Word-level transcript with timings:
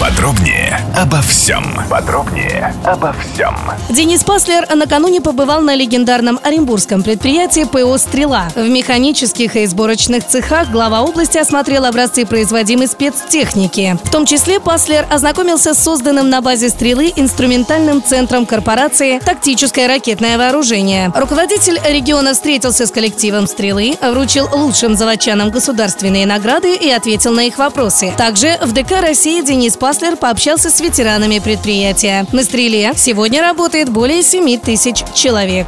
Подробнее 0.00 0.80
обо 0.96 1.22
всем. 1.22 1.64
Подробнее 1.88 2.74
обо 2.84 3.14
всем. 3.14 3.56
Денис 3.88 4.22
Паслер 4.24 4.66
накануне 4.74 5.20
побывал 5.20 5.62
на 5.62 5.74
легендарном 5.74 6.38
оренбургском 6.42 7.02
предприятии 7.02 7.64
ПО 7.64 7.96
«Стрела». 7.96 8.48
В 8.54 8.68
механических 8.68 9.56
и 9.56 9.64
сборочных 9.66 10.26
цехах 10.26 10.70
глава 10.70 11.02
области 11.02 11.38
осмотрел 11.38 11.84
образцы 11.84 12.26
производимой 12.26 12.88
спецтехники. 12.88 13.96
В 14.02 14.10
том 14.10 14.26
числе 14.26 14.60
Паслер 14.60 15.06
ознакомился 15.10 15.74
с 15.74 15.82
созданным 15.82 16.28
на 16.28 16.42
базе 16.42 16.68
«Стрелы» 16.68 17.12
инструментальным 17.14 18.02
центром 18.02 18.46
корпорации 18.46 19.20
«Тактическое 19.20 19.86
ракетное 19.88 20.36
вооружение». 20.38 21.12
Руководитель 21.14 21.80
региона 21.88 22.34
встретился 22.34 22.86
с 22.86 22.90
коллективом 22.90 23.46
«Стрелы», 23.46 23.94
вручил 24.02 24.48
лучшим 24.52 24.96
заводчанам 24.96 25.50
государственные 25.50 26.26
награды 26.26 26.74
и 26.74 26.90
ответил 26.90 27.32
на 27.32 27.46
их 27.46 27.58
вопросы. 27.58 28.12
Также 28.18 28.58
в 28.60 28.72
ДК 28.72 29.00
России 29.00 29.40
Денис 29.40 29.76
Паслер 29.76 29.83
пообщался 30.16 30.70
с 30.70 30.80
ветеранами 30.80 31.40
предприятия. 31.40 32.26
На 32.32 32.42
«Стреле» 32.42 32.92
сегодня 32.96 33.42
работает 33.42 33.90
более 33.90 34.22
7 34.22 34.58
тысяч 34.58 35.04
человек. 35.14 35.66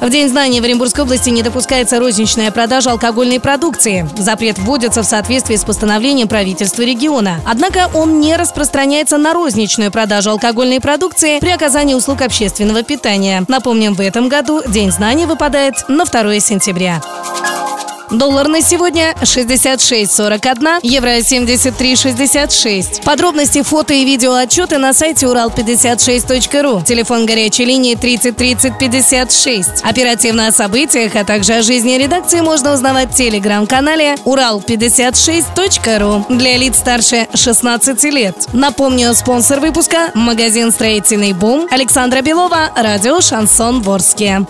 В 0.00 0.10
День 0.10 0.28
знаний 0.28 0.60
в 0.60 0.64
Оренбургской 0.64 1.02
области 1.02 1.30
не 1.30 1.42
допускается 1.42 1.98
розничная 1.98 2.52
продажа 2.52 2.92
алкогольной 2.92 3.40
продукции. 3.40 4.08
Запрет 4.16 4.58
вводится 4.58 5.02
в 5.02 5.06
соответствии 5.06 5.56
с 5.56 5.64
постановлением 5.64 6.28
правительства 6.28 6.82
региона. 6.82 7.40
Однако 7.44 7.88
он 7.94 8.20
не 8.20 8.36
распространяется 8.36 9.18
на 9.18 9.32
розничную 9.32 9.90
продажу 9.90 10.30
алкогольной 10.30 10.80
продукции 10.80 11.40
при 11.40 11.50
оказании 11.50 11.94
услуг 11.94 12.20
общественного 12.20 12.82
питания. 12.82 13.44
Напомним, 13.48 13.94
в 13.94 14.00
этом 14.00 14.28
году 14.28 14.62
День 14.66 14.92
знаний 14.92 15.26
выпадает 15.26 15.88
на 15.88 16.04
2 16.04 16.38
сентября. 16.38 17.00
Доллар 18.18 18.46
на 18.46 18.62
сегодня 18.62 19.12
66.41, 19.22 20.78
евро 20.82 21.18
73.66. 21.18 23.02
Подробности, 23.02 23.62
фото 23.62 23.92
и 23.92 24.04
видео 24.04 24.34
отчеты 24.34 24.78
на 24.78 24.92
сайте 24.92 25.26
урал56.ру. 25.26 26.82
Телефон 26.82 27.26
горячей 27.26 27.64
линии 27.64 27.96
30 27.96 28.36
30 28.36 28.78
56. 28.78 29.68
Оперативно 29.82 30.46
о 30.46 30.52
событиях, 30.52 31.16
а 31.16 31.24
также 31.24 31.54
о 31.54 31.62
жизни 31.62 31.94
редакции 31.94 32.40
можно 32.40 32.72
узнавать 32.72 33.10
в 33.10 33.16
телеграм-канале 33.16 34.14
урал56.ру 34.24 36.26
для 36.28 36.56
лиц 36.56 36.76
старше 36.76 37.26
16 37.34 38.04
лет. 38.04 38.46
Напомню, 38.52 39.12
спонсор 39.14 39.58
выпуска– 39.58 40.12
магазин 40.14 40.70
«Строительный 40.70 41.32
бум» 41.32 41.66
Александра 41.70 42.22
Белова, 42.22 42.70
радио 42.76 43.20
«Шансон 43.20 43.82
Ворске». 43.82 44.46